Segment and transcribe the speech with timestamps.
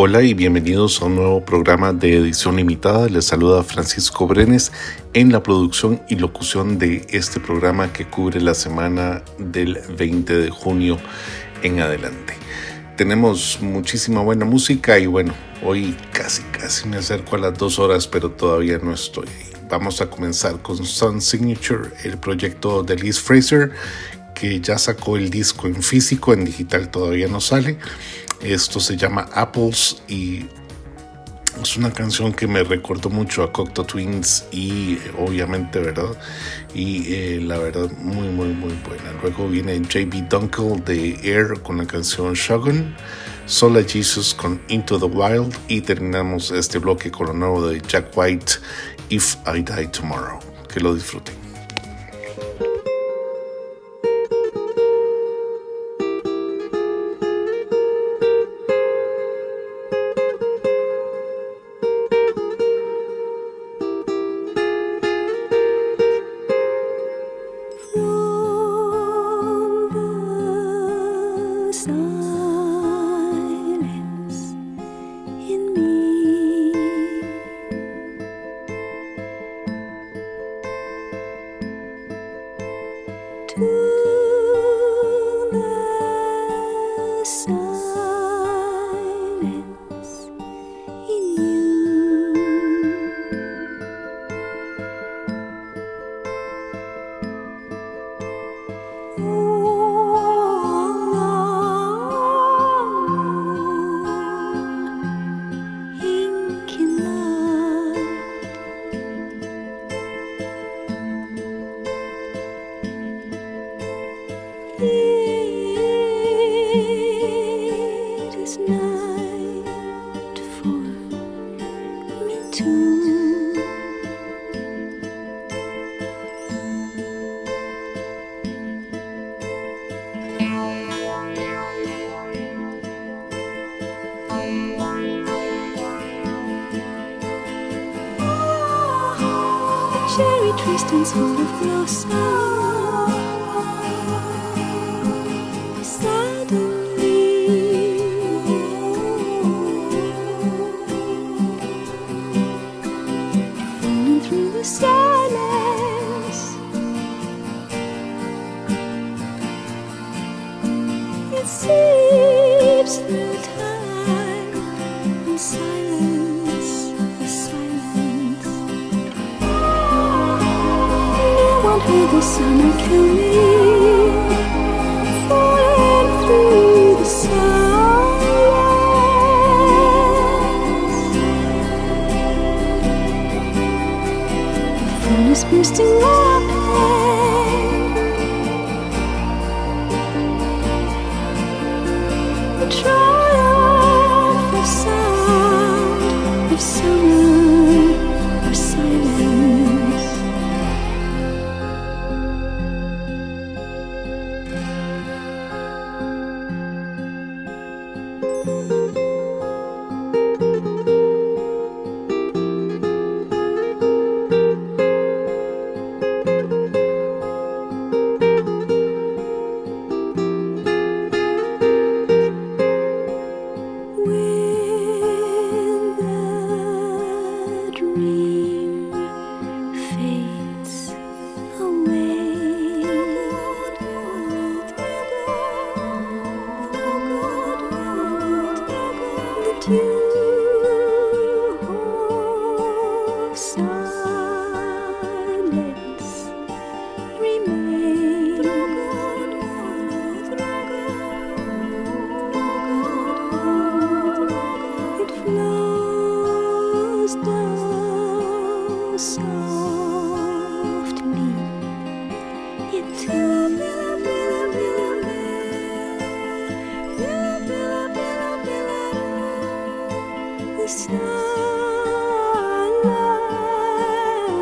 [0.00, 3.08] Hola y bienvenidos a un nuevo programa de edición limitada.
[3.08, 4.70] Les saluda Francisco Brenes
[5.12, 10.50] en la producción y locución de este programa que cubre la semana del 20 de
[10.50, 10.98] junio
[11.64, 12.34] en adelante.
[12.96, 15.34] Tenemos muchísima buena música y bueno,
[15.64, 19.26] hoy casi casi me acerco a las dos horas, pero todavía no estoy.
[19.68, 23.72] Vamos a comenzar con Sun Signature, el proyecto de Liz Fraser,
[24.32, 27.78] que ya sacó el disco en físico, en digital todavía no sale.
[28.42, 30.46] Esto se llama Apples y
[31.62, 36.16] es una canción que me recordó mucho a Cocteau Twins y eh, obviamente, ¿verdad?
[36.72, 39.12] Y eh, la verdad, muy, muy, muy buena.
[39.22, 42.94] Luego viene JB Dunkel de Air con la canción Shogun,
[43.46, 48.16] Sola Jesus con Into the Wild y terminamos este bloque con lo nuevo de Jack
[48.16, 48.52] White,
[49.08, 50.38] If I Die Tomorrow.
[50.72, 51.47] Que lo disfruten.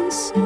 [0.08, 0.45] distance.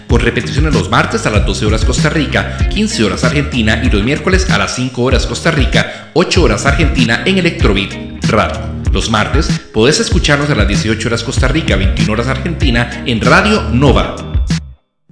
[0.11, 4.03] con repeticiones los martes a las 12 horas Costa Rica, 15 horas Argentina y los
[4.03, 7.93] miércoles a las 5 horas Costa Rica, 8 horas Argentina en Electrobit
[8.27, 8.59] Radio.
[8.91, 13.69] Los martes podés escucharnos a las 18 horas Costa Rica, 21 horas Argentina en Radio
[13.69, 14.17] Nova.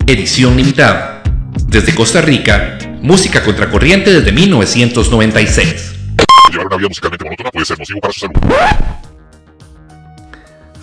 [0.06, 1.24] Edición limitada.
[1.68, 5.96] Desde Costa Rica, música contracorriente desde 1996.
[6.52, 8.99] Llevar una vida musicalmente monótona puede ser nocivo para su salud.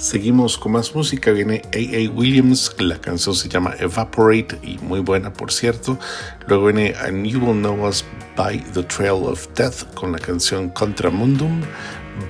[0.06, 5.32] Seguimos con más música, viene AA Williams, la canción se llama Evaporate y muy buena
[5.32, 5.98] por cierto.
[6.46, 8.04] Luego viene And You Will Know Us
[8.36, 11.62] by the Trail of Death con la canción Contramundum.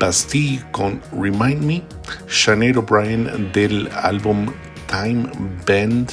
[0.00, 1.82] Bastille con Remind Me,
[2.28, 4.46] Sinead O'Brien del álbum
[4.88, 5.30] Time
[5.66, 6.10] Bend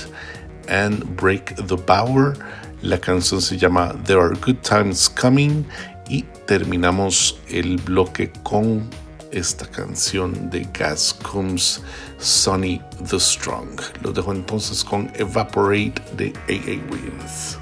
[0.68, 2.34] and Break the Power.
[2.82, 5.66] La canción se llama There Are Good Times Coming
[6.10, 8.90] y terminamos el bloque con
[9.34, 11.82] esta canción de Gas Comes
[12.20, 13.82] Sonny the Strong.
[14.02, 17.58] Los dejo entonces con Evaporate de AA Williams.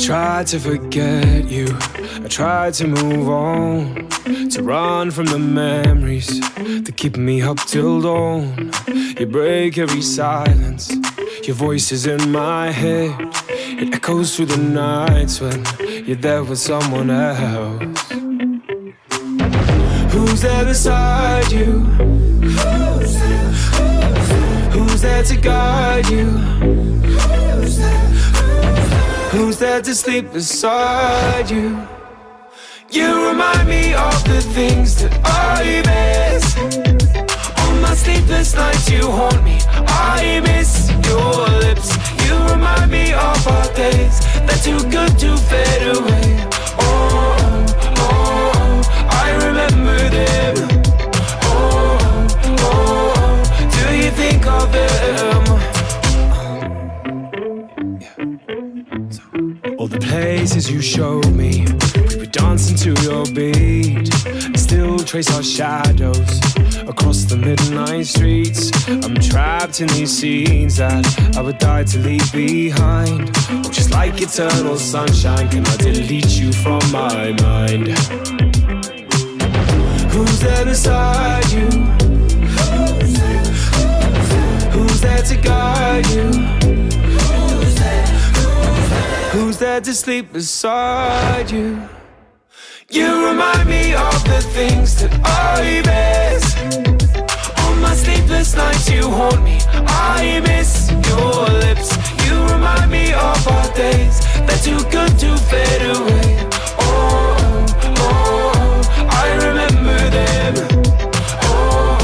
[0.00, 1.66] Tried to forget you.
[2.24, 4.08] I tried to move on,
[4.50, 6.40] to run from the memories
[6.84, 8.72] that keep me up till dawn.
[9.18, 10.90] You break every silence.
[11.44, 13.14] Your voice is in my head.
[13.48, 15.62] It echoes through the nights when
[16.06, 18.10] you're there with someone else.
[20.12, 21.80] Who's there beside you?
[24.72, 26.24] Who's there to guide you?
[26.24, 28.09] Who's there
[29.30, 31.86] to sleep beside you?
[32.90, 36.56] You remind me of the things that I miss.
[37.64, 39.58] On my sleepless nights, you haunt me.
[39.88, 41.90] I miss your lips.
[42.24, 44.20] You remind me of our days.
[44.46, 46.28] They're too good to fade away.
[46.78, 47.66] Oh,
[47.98, 50.54] oh, oh, I remember them.
[51.42, 51.98] Oh,
[52.44, 55.39] oh, oh, do you think of them?
[59.90, 61.66] The places you showed me,
[62.10, 64.08] we were dancing to your beat.
[64.24, 66.30] I still trace our shadows
[66.88, 68.70] across the midnight streets.
[68.88, 71.04] I'm trapped in these scenes that
[71.36, 73.30] I would die to leave behind.
[73.50, 77.88] Oh, just like eternal sunshine, can I delete you from my mind?
[80.12, 81.66] Who's there beside you?
[84.70, 86.89] Who's there to guide you?
[89.32, 91.80] Who's there to sleep beside you?
[92.90, 96.44] You remind me of the things that I miss.
[97.64, 99.60] On my sleepless nights, you haunt me.
[99.86, 101.94] I miss your lips.
[102.26, 104.18] You remind me of our days.
[104.46, 106.48] They're too good to fade away.
[106.80, 107.66] Oh,
[107.98, 110.54] oh, oh, I remember them.
[111.44, 111.98] Oh,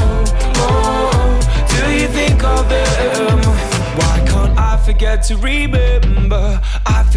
[0.55, 3.39] oh, oh, do you think of them?
[3.99, 6.61] Why can't I forget to remember?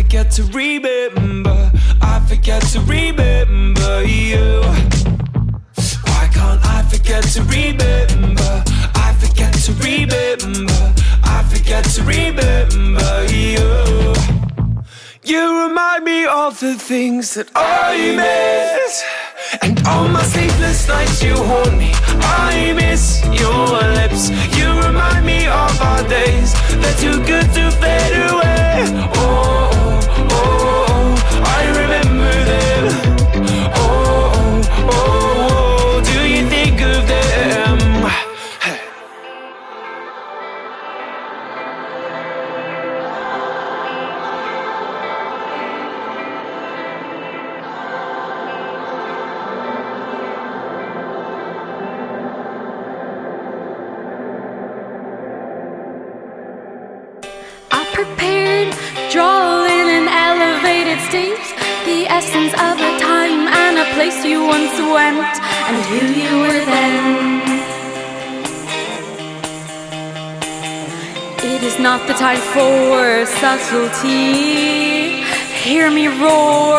[0.00, 1.72] I forget to remember.
[2.00, 4.62] I forget to remember you.
[6.08, 8.64] Why can't I forget to remember?
[8.94, 10.94] I forget to remember.
[11.22, 14.14] I forget to remember you.
[15.22, 19.04] You remind me of the things that I miss.
[19.60, 21.92] And on my sleepless nights, you haunt me.
[21.92, 23.66] I miss your
[24.00, 24.30] lips.
[24.56, 26.54] You remind me of our days.
[26.80, 29.19] They're too good to fade away.
[61.10, 61.48] State,
[61.90, 65.34] the essence of a time and a place you once went,
[65.66, 67.42] and who you were then.
[71.52, 75.26] It is not the time for subtlety.
[75.66, 76.78] Hear me roar,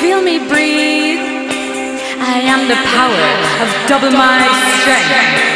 [0.00, 1.24] feel me breathe.
[2.20, 3.26] I am the power
[3.62, 4.44] of double my
[4.76, 5.54] strength.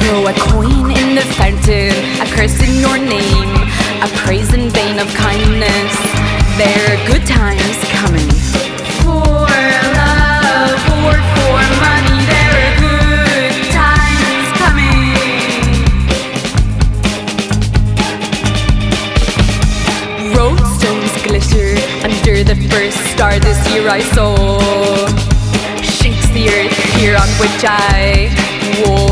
[0.00, 1.92] Throw a coin in the fountain,
[2.24, 3.63] a curse in your name,
[4.04, 5.92] a praise in vain of kindness.
[6.58, 8.28] There are good times coming.
[9.00, 9.48] For
[9.96, 15.08] love or for money, there are good times coming.
[20.36, 21.70] Roadstones glitter
[22.04, 24.36] under the first star this year I saw.
[25.80, 28.28] Shakes the earth here on which I
[28.84, 29.03] walk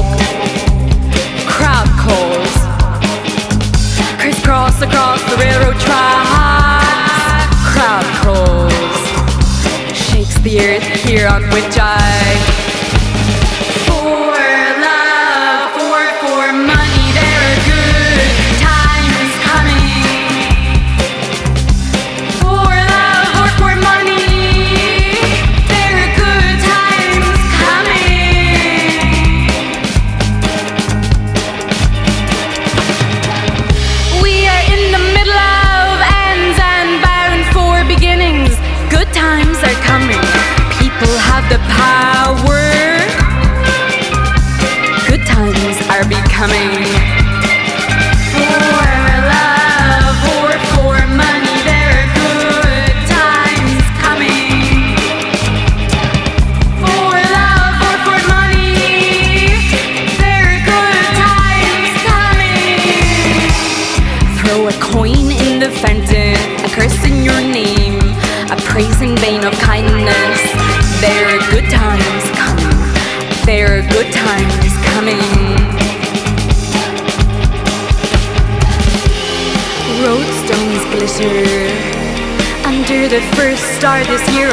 [4.83, 7.55] across the railroad tracks.
[7.73, 8.73] Crowd crawls.
[9.97, 12.22] Shakes the earth here on which I.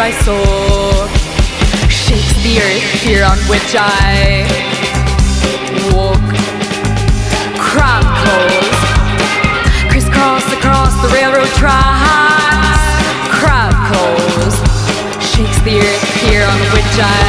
[0.09, 1.07] my soul
[1.87, 4.47] Shakes the earth here on which I
[5.93, 6.29] walk.
[7.57, 8.05] Crab
[9.89, 12.81] crisscross across the railroad tracks.
[13.37, 13.75] Crab
[15.21, 17.28] shakes the earth here on which I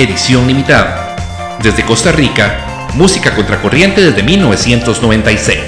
[0.00, 1.58] Edición limitada.
[1.60, 5.58] Desde Costa Rica, música contracorriente desde 1996.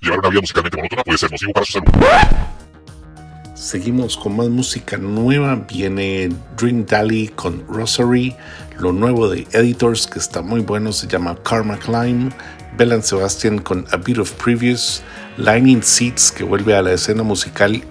[0.00, 1.86] Llevar una vida musicalmente monótona puede ser nocivo para su salud.
[3.56, 5.66] Seguimos con más música nueva.
[5.68, 8.36] Viene Dream Dally con Rosary.
[8.78, 12.32] Lo nuevo de Editors, que está muy bueno, se llama Karma Climb.
[12.76, 15.02] Bellan Sebastian con A Bit of Previous.
[15.38, 17.82] Lightning Seeds, que vuelve a la escena musical,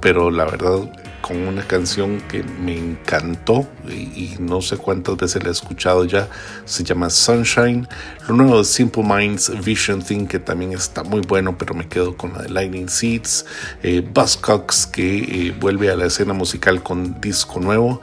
[0.00, 0.88] pero la verdad
[1.22, 6.28] con una canción que me encantó y, no sé cuántas veces la he escuchado ya.
[6.66, 7.88] Se llama Sunshine.
[8.28, 12.16] Lo nuevo de Simple Minds Vision Thing, que también está muy bueno, pero me quedo
[12.16, 13.46] con la de Lightning Seeds.
[13.82, 18.00] Eh, Buzzcocks, que eh, vuelve a la escena musical con disco nuevo.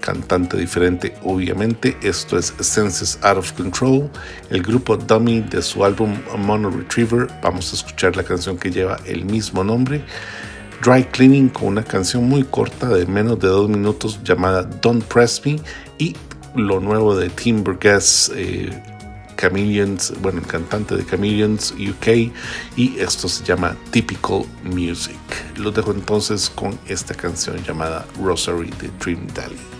[0.00, 1.96] Cantante diferente, obviamente.
[2.02, 4.10] Esto es Senses Out of Control.
[4.50, 7.26] El grupo Dummy de su álbum Mono Retriever.
[7.42, 10.02] Vamos a escuchar la canción que lleva el mismo nombre.
[10.82, 15.42] Dry Cleaning con una canción muy corta de menos de dos minutos llamada Don't Press
[15.44, 15.60] Me
[15.98, 16.16] y
[16.54, 18.70] lo nuevo de Tim Burgess, eh,
[19.36, 22.32] Chameleons, bueno, el cantante de Chameleons UK
[22.76, 25.18] y esto se llama Typical Music.
[25.56, 29.79] Los dejo entonces con esta canción llamada Rosary de Dream Dally.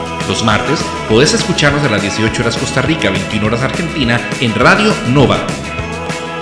[0.31, 0.79] Los martes
[1.09, 5.45] podés escucharnos a las 18 horas Costa Rica, 21 horas Argentina en Radio Nova.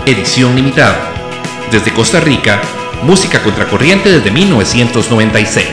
[0.06, 0.96] Edición limitada.
[1.72, 2.62] Desde Costa Rica,
[3.02, 5.68] música contracorriente desde 1996.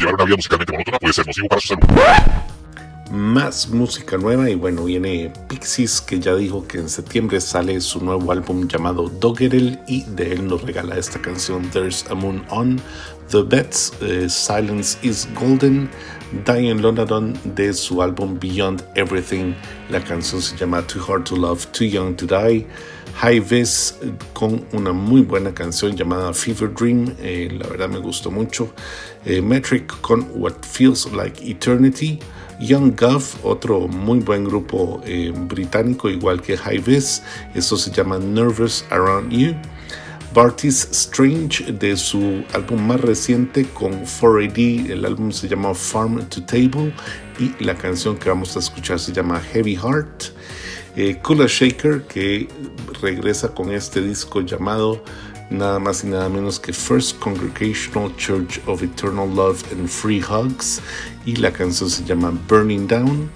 [0.00, 1.84] Llevar una vida musicalmente monótona puede ser nocivo para su salud.
[3.18, 8.00] Más música nueva y bueno, viene Pixies que ya dijo que en septiembre sale su
[8.00, 12.80] nuevo álbum llamado Doggerel y de él nos regala esta canción There's a Moon On,
[13.28, 15.90] The Bets, eh, Silence is Golden,
[16.46, 19.52] Diane London de su álbum Beyond Everything,
[19.90, 22.68] la canción se llama Too Hard to Love, Too Young to Die,
[23.16, 23.96] High Vis
[24.32, 28.72] con una muy buena canción llamada Fever Dream, eh, la verdad me gustó mucho.
[29.24, 32.20] Eh, Metric con What Feels Like Eternity.
[32.60, 37.22] Young Gov, otro muy buen grupo eh, británico, igual que High Vis.
[37.54, 39.54] Esto se llama Nervous Around You.
[40.34, 46.44] Bartis Strange de su álbum más reciente con 4AD, el álbum se llama Farm to
[46.44, 46.92] Table
[47.38, 50.24] y la canción que vamos a escuchar se llama Heavy Heart.
[50.96, 52.48] Eh, Kula Shaker que
[53.00, 55.02] regresa con este disco llamado
[55.50, 60.80] nada más y nada menos que First Congregational Church of Eternal Love and Free Hugs
[61.24, 63.30] y la canción se llama Burning Down.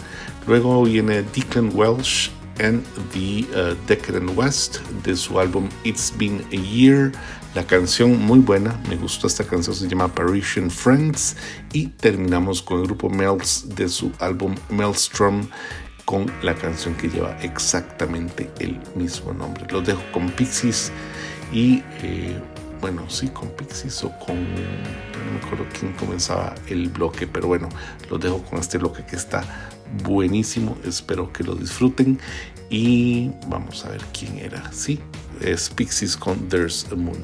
[0.47, 2.31] Luego viene Declan Welsh
[2.61, 7.13] and the uh, Decadent West de su álbum It's Been a Year.
[7.55, 11.37] La canción muy buena, me gustó esta canción, se llama Parisian Friends.
[11.73, 15.47] Y terminamos con el grupo Melts de su álbum Maelstrom
[16.05, 19.67] con la canción que lleva exactamente el mismo nombre.
[19.71, 20.91] Los dejo con Pixies
[21.53, 22.41] y eh,
[22.83, 27.69] bueno, sí, con Pixies o con, no me acuerdo quién comenzaba el bloque, pero bueno,
[28.11, 29.45] los dejo con este bloque que está
[30.03, 32.19] buenísimo, espero que lo disfruten.
[32.71, 34.99] Y vamos a ver quién era, sí,
[35.41, 37.23] es Pixies con There's a Moon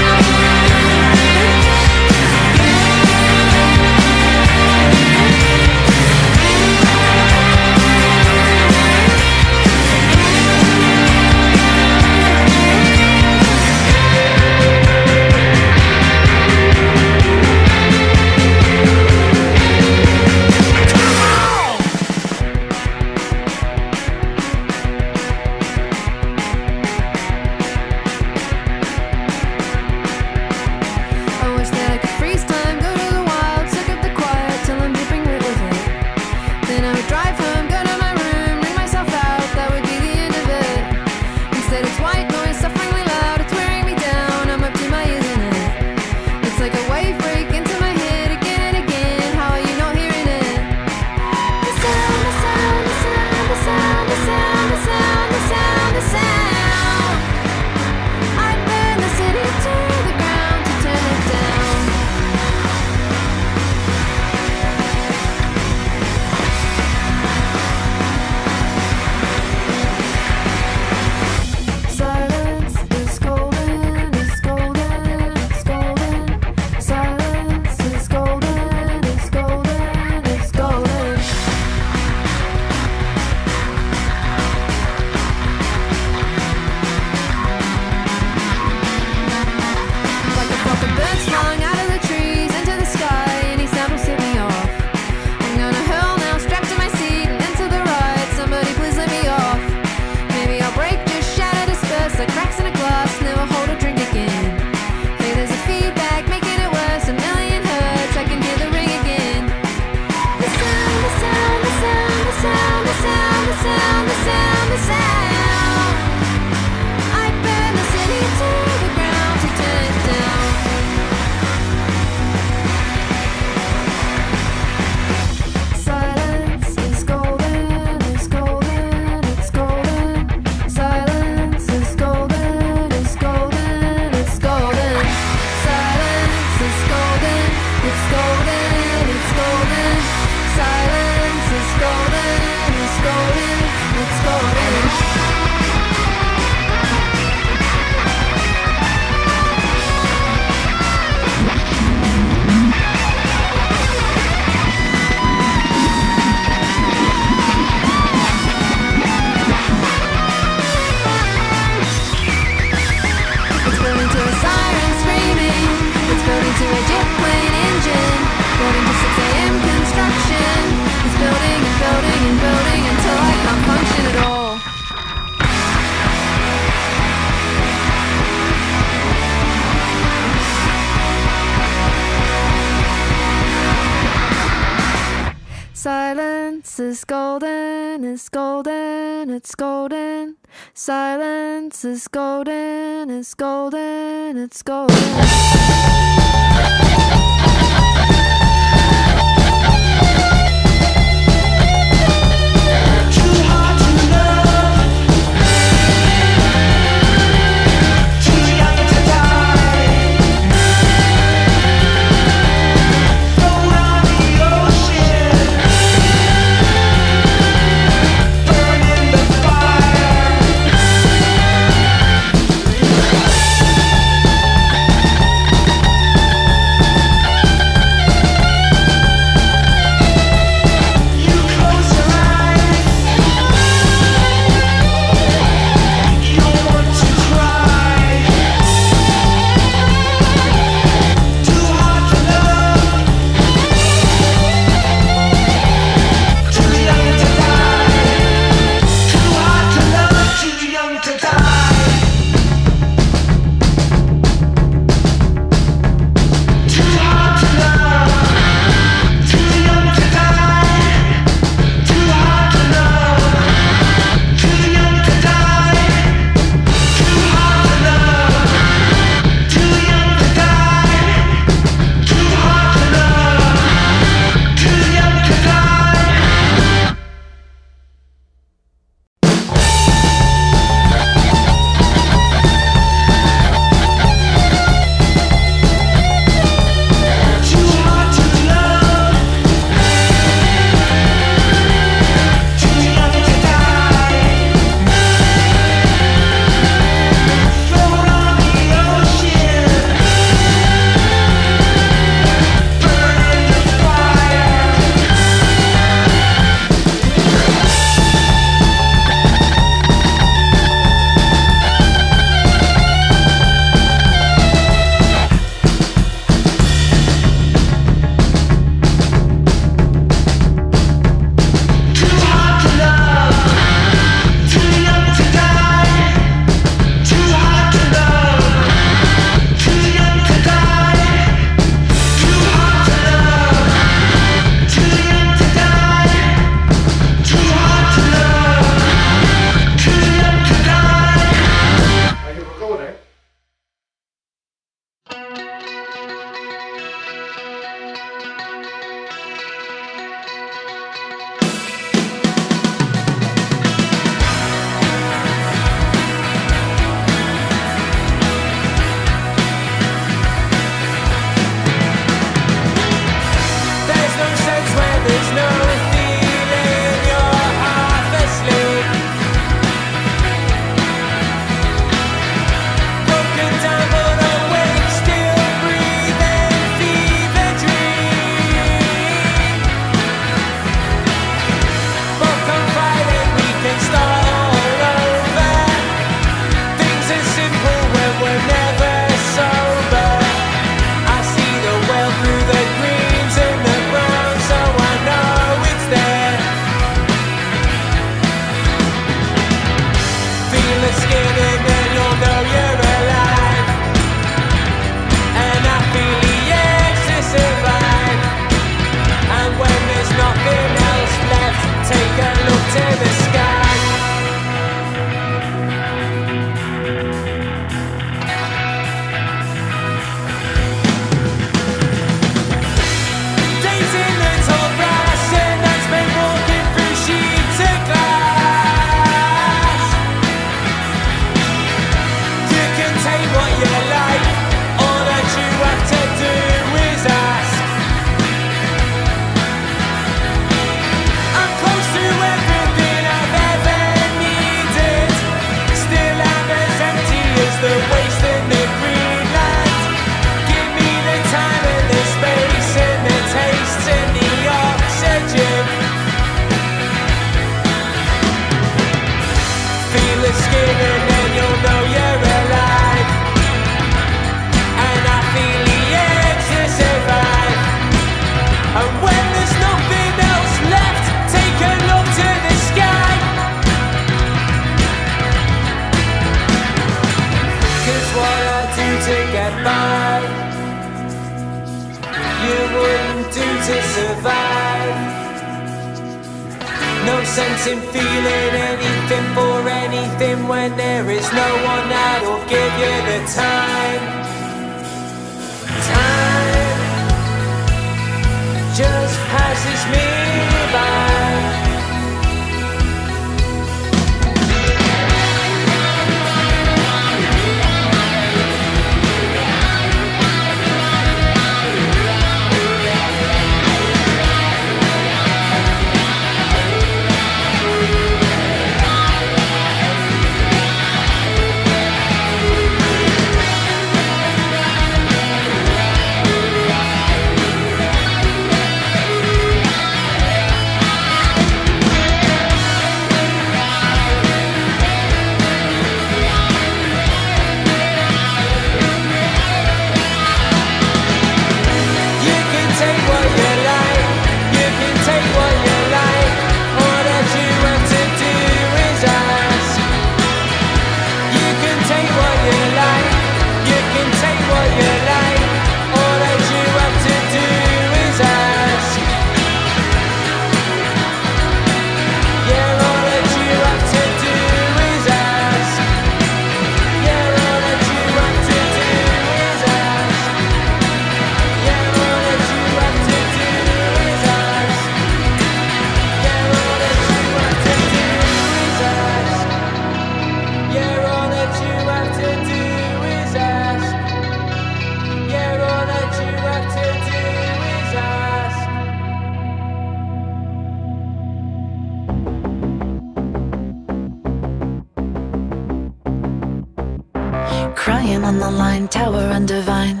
[598.84, 600.00] tower undivine.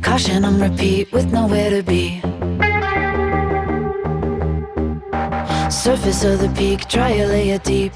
[0.00, 2.20] Caution on repeat with nowhere to be.
[5.70, 7.92] Surface of the peak, try a layer deep.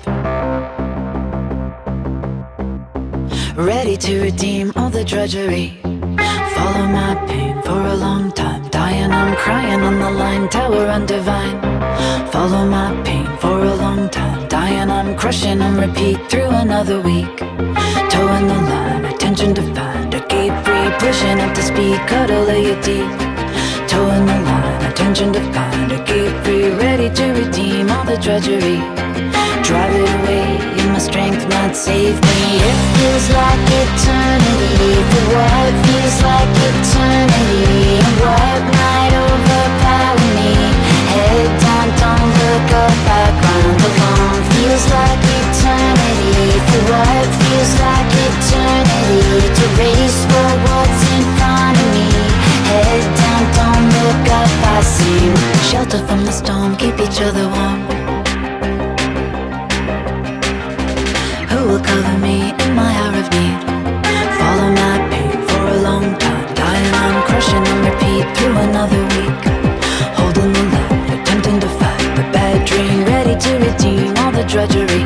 [3.57, 5.82] Ready to redeem all the drudgery.
[6.57, 8.63] Follow my pain for a long time.
[8.69, 11.59] Dying, I'm crying on the line, tower undivine.
[12.33, 14.49] Follow my pain for a long time.
[14.49, 17.37] Dying, I'm crushing on repeat through another week.
[18.15, 20.15] Towing the line, attention defined.
[20.15, 23.11] A gate free, pushing up to speed, cuddle layer deep.
[23.89, 25.93] Towing the line, attention defined.
[25.93, 28.79] A gate free, ready to redeem all the drudgery.
[29.69, 30.42] Drive it away,
[31.13, 32.41] strength not save me.
[32.57, 38.01] It feels like eternity for what feels like eternity.
[38.01, 40.53] And what might overpower me?
[41.13, 44.41] Head down, don't look up, background alone.
[44.57, 49.21] Feels like eternity for what feels like eternity.
[49.59, 52.09] To race for what's in front of me.
[52.73, 55.25] Head down, don't look up, I see.
[55.69, 58.02] Shelter from the storm, keep each other warm.
[61.83, 63.61] Cover me in my hour of need?
[64.39, 66.55] Follow my pain for a long time.
[66.55, 69.43] Dying, I'm crushing on repeat through another week.
[70.19, 73.05] Holding the line, attempting to fight the bad dream.
[73.05, 75.02] Ready to redeem all the drudgery.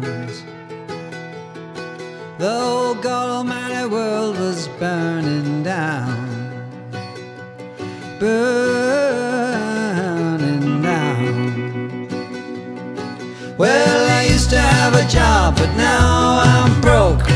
[0.00, 0.44] bones.
[2.38, 6.28] The old God Almighty world was burning down,
[8.18, 8.42] burning
[10.82, 12.08] down.
[13.56, 17.30] Well, I used to have a job, but now I'm broke.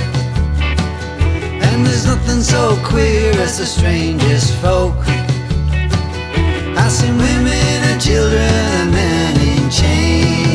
[1.65, 4.97] And there's nothing so queer as the strangest folk.
[6.77, 10.48] I've seen women and children and men in chains.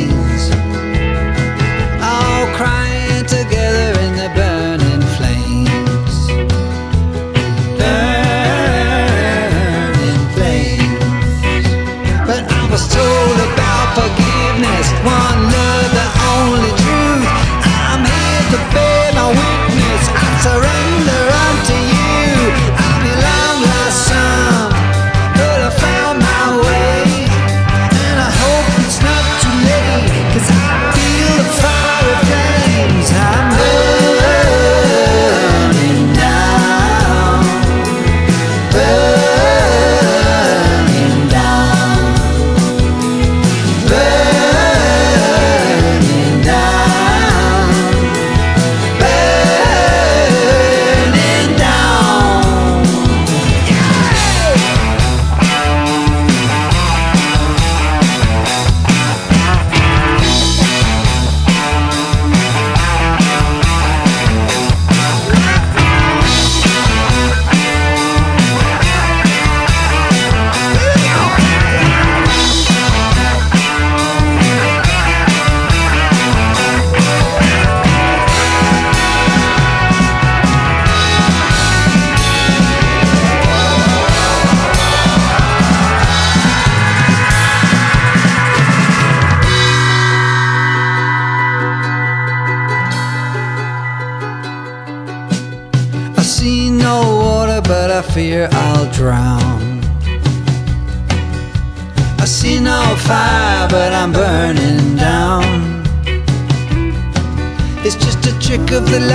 [108.74, 109.12] Of the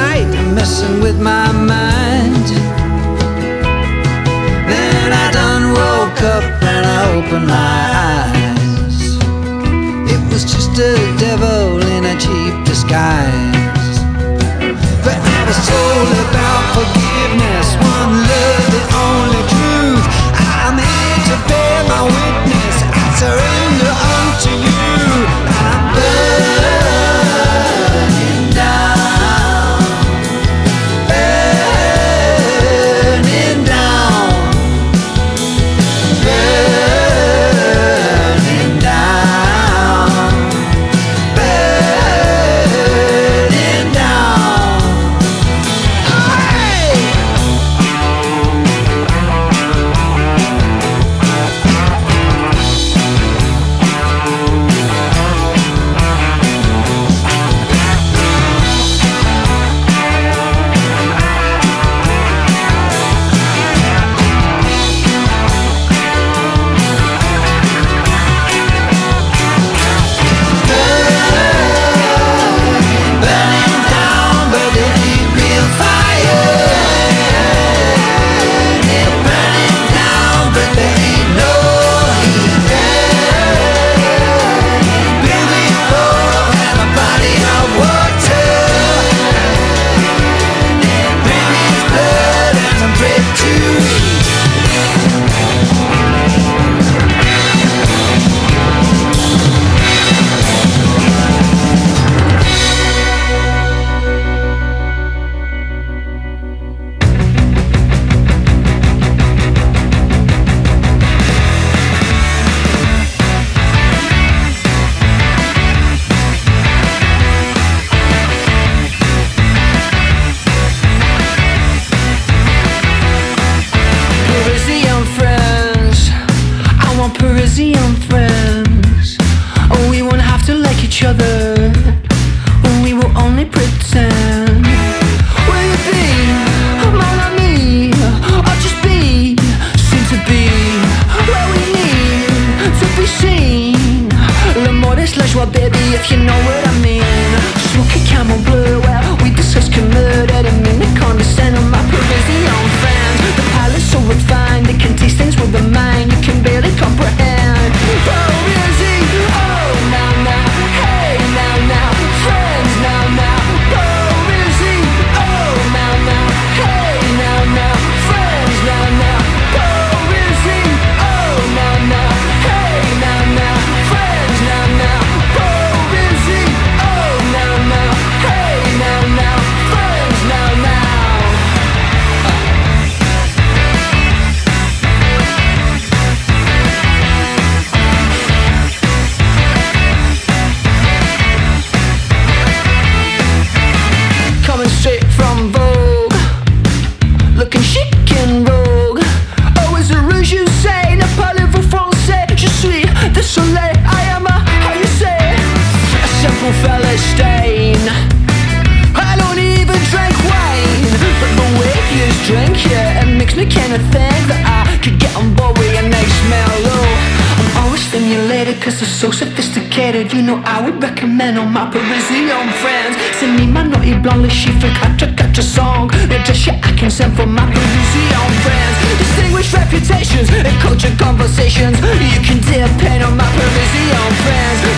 [226.98, 228.76] sent from my Parisian friends.
[228.98, 231.78] Distinguished reputations and cultured conversations.
[231.78, 234.77] You can depend on my Parisian friends.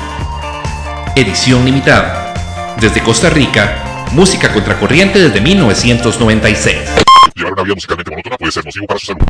[1.13, 2.33] Edición limitada.
[2.79, 6.77] Desde Costa Rica, música contracorriente desde 1996.
[7.35, 9.25] Llevar una vida musicalmente monótona puede ser nocivo para su salud.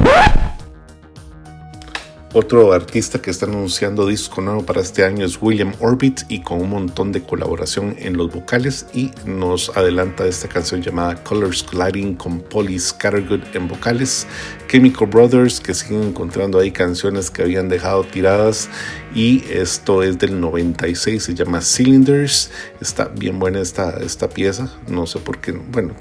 [2.33, 6.61] Otro artista que está anunciando disco nuevo para este año es William Orbit y con
[6.61, 12.15] un montón de colaboración en los vocales y nos adelanta esta canción llamada Colors Colliding
[12.15, 14.27] con Polly Scattergood en vocales,
[14.69, 18.69] Chemical Brothers que siguen encontrando ahí canciones que habían dejado tiradas
[19.13, 25.05] y esto es del 96, se llama Cylinders, está bien buena esta, esta pieza, no
[25.05, 25.95] sé por qué, bueno,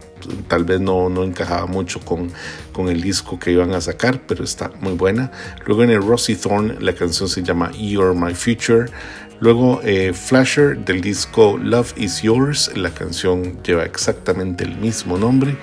[0.48, 2.30] tal vez no, no encajaba mucho con,
[2.72, 5.30] con el disco que iban a sacar, pero está muy buena.
[5.66, 8.86] Luego en el Rosy Thorn la canción se llama You're My Future.
[9.40, 15.56] Luego eh, Flasher del disco Love Is Yours, la canción lleva exactamente el mismo nombre.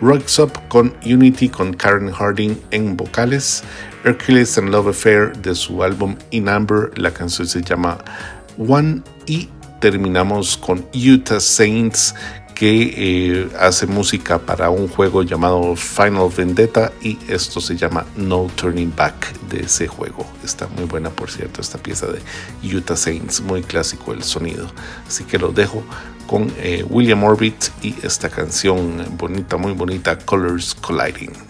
[0.00, 3.62] Rocks Up con Unity con Karen Harding en vocales.
[4.04, 7.98] Hercules and Love Affair de su álbum In Amber, la canción se llama
[8.56, 9.48] One y
[9.80, 12.14] terminamos con Utah Saints
[12.54, 18.48] que eh, hace música para un juego llamado Final Vendetta y esto se llama No
[18.54, 20.26] Turning Back de ese juego.
[20.44, 22.20] Está muy buena, por cierto, esta pieza de
[22.62, 24.70] Utah Saints, muy clásico el sonido.
[25.06, 25.82] Así que lo dejo
[26.26, 31.49] con eh, William Orbit y esta canción bonita, muy bonita, Colors Colliding.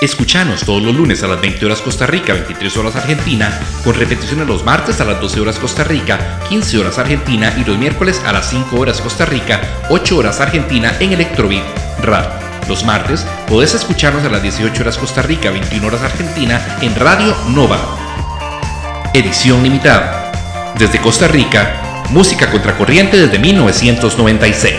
[0.00, 4.46] Escuchanos todos los lunes a las 20 horas Costa Rica, 23 horas Argentina, con repeticiones
[4.46, 8.32] los martes a las 12 horas Costa Rica, 15 horas Argentina y los miércoles a
[8.32, 9.60] las 5 horas Costa Rica,
[9.90, 11.64] 8 horas Argentina en Electrobeat
[12.00, 12.30] Radio.
[12.68, 17.34] Los martes podés escucharnos a las 18 horas Costa Rica, 21 horas Argentina en Radio
[17.48, 17.80] Nova.
[19.12, 20.30] Edición limitada.
[20.78, 24.76] Desde Costa Rica, música contracorriente desde 1996.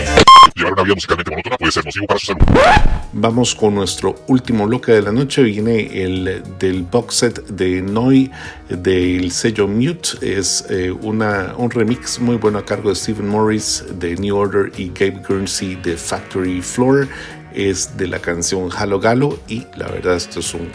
[0.54, 2.99] Llevar una vida musicalmente monótona puede ser nocivo para su salud.
[3.12, 5.42] Vamos con nuestro último bloque de la noche.
[5.42, 8.30] Viene el del box set de Noi
[8.68, 10.10] del sello Mute.
[10.20, 14.70] Es eh, una, un remix muy bueno a cargo de Stephen Morris de New Order
[14.78, 17.08] y Gabe Guernsey de Factory Floor.
[17.52, 20.68] Es de la canción Halo Galo y la verdad esto es un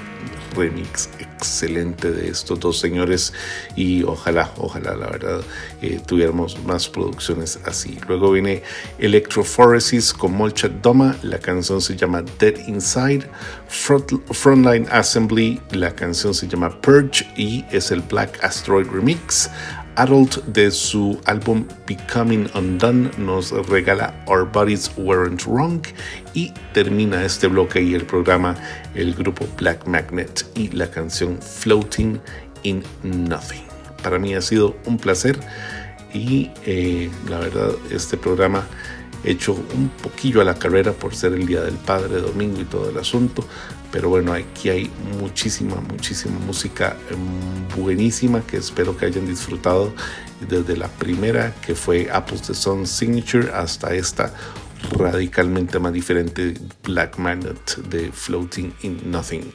[0.57, 3.33] remix excelente de estos dos señores
[3.75, 5.41] y ojalá, ojalá la verdad
[5.81, 7.97] eh, tuviéramos más producciones así.
[8.07, 8.63] Luego viene
[8.99, 13.29] Electrophoresis con Molchat Doma, la canción se llama Dead Inside,
[13.67, 19.49] Front, Frontline Assembly, la canción se llama Purge y es el Black Asteroid Remix.
[19.95, 25.81] Adult de su álbum Becoming Undone nos regala Our Bodies Weren't Wrong
[26.33, 28.55] y termina este bloque y el programa
[28.93, 32.19] el grupo Black Magnet y la canción Floating
[32.63, 33.63] in Nothing.
[34.03, 35.39] Para mí ha sido un placer
[36.13, 38.67] y eh, la verdad este programa
[39.25, 42.89] hecho un poquillo a la carrera por ser el Día del Padre, domingo y todo
[42.89, 43.45] el asunto.
[43.91, 49.93] Pero bueno, aquí hay muchísima, muchísima música em, buenísima que espero que hayan disfrutado
[50.49, 54.33] desde la primera que fue Apples the Sun Signature hasta esta
[54.91, 59.51] radicalmente más diferente Black Magnet de Floating in Nothing.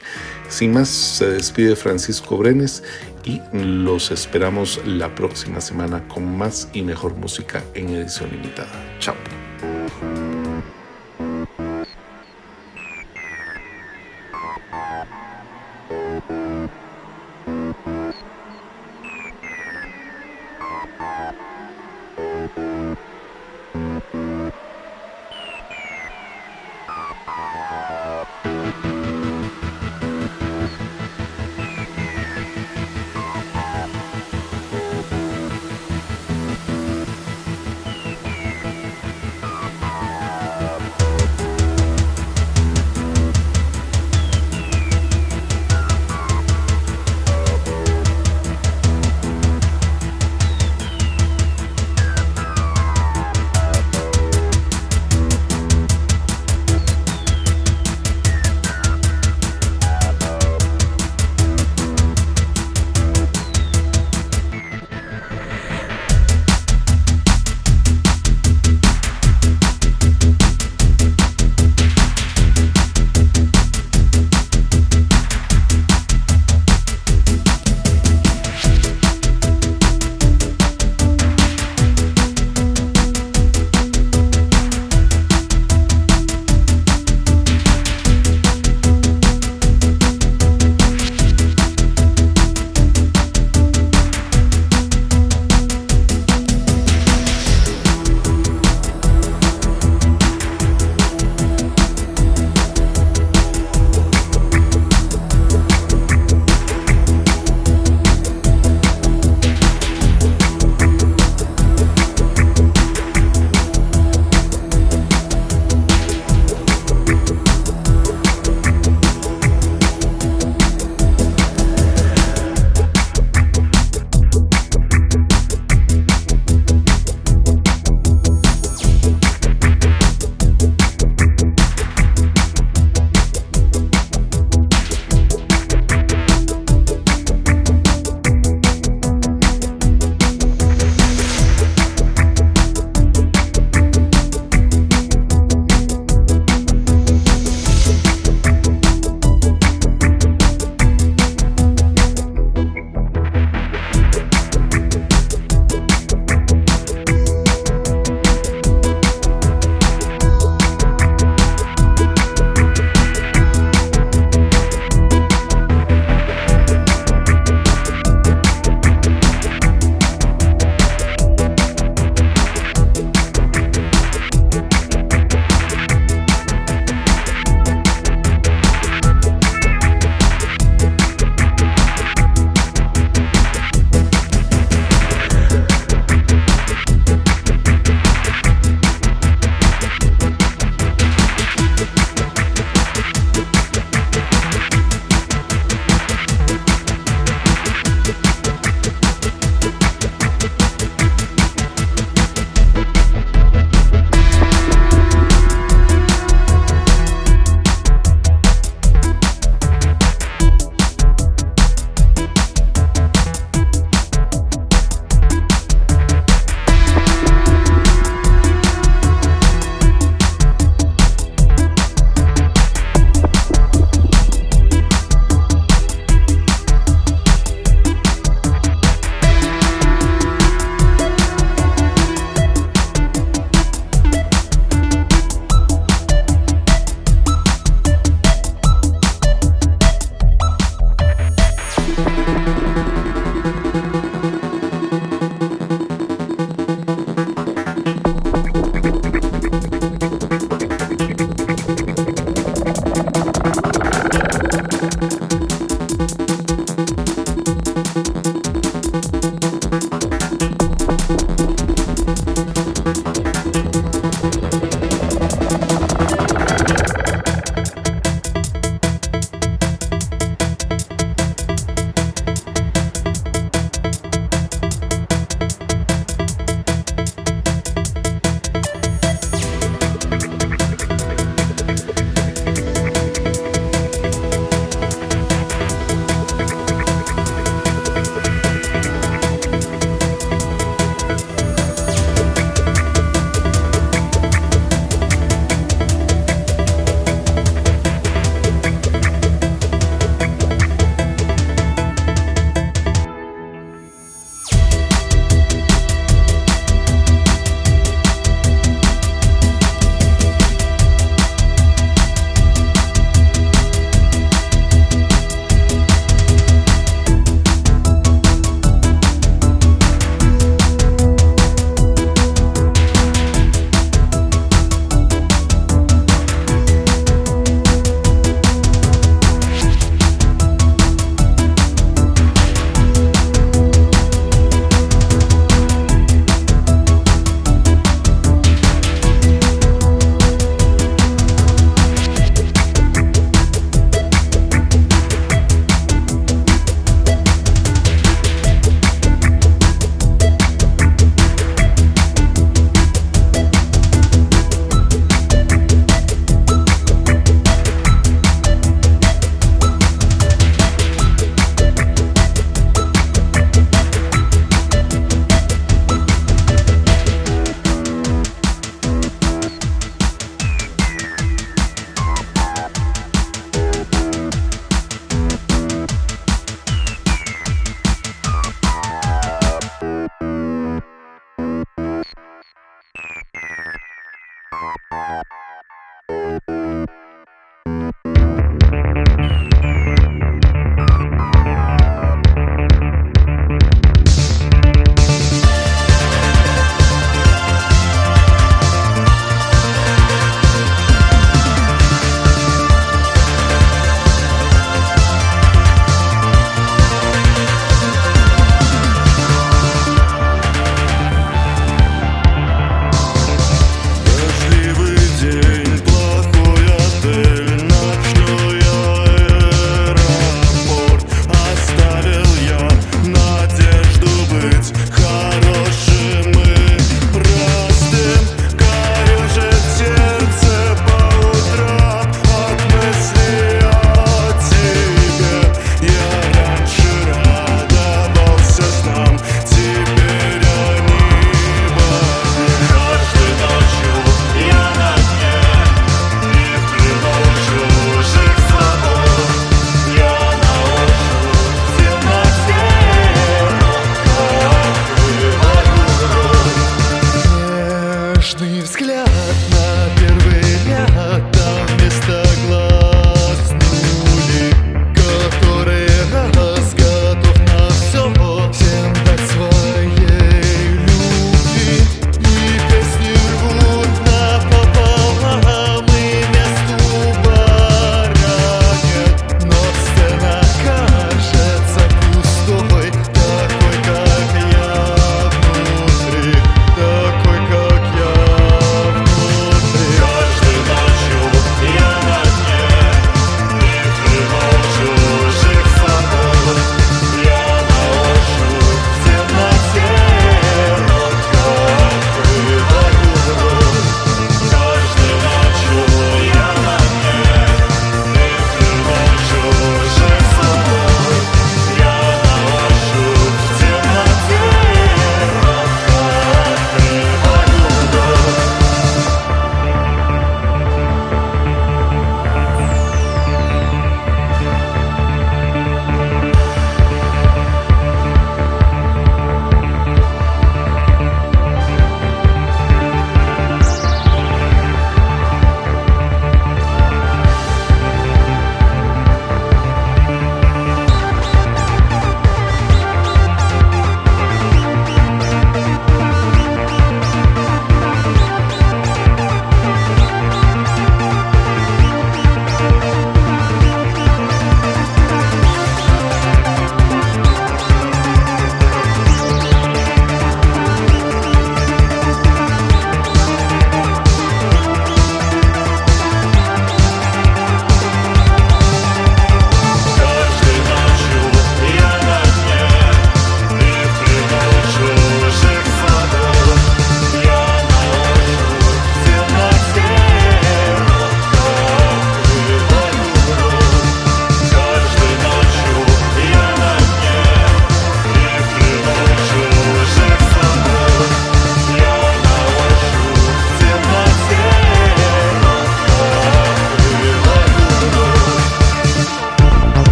[0.49, 2.83] Sin más, se despide Francisco Brenes
[3.23, 8.71] y los esperamos la próxima semana con más y mejor música en edición limitada.
[8.99, 9.40] Chao.
[9.61, 10.20] Thank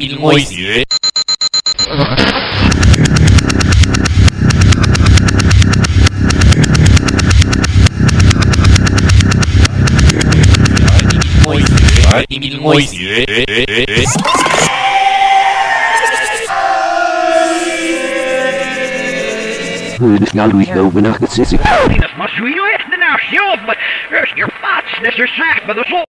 [0.00, 0.86] 民威胁。
[12.28, 13.26] 移民威胁。
[20.18, 21.58] Dus nou doe ik overnacht het zitten.
[21.58, 24.08] Dat was ik echt de naam zelf, maar...
[24.10, 24.48] Dus je
[25.02, 26.09] Ik is